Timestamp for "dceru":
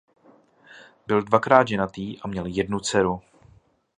2.79-3.21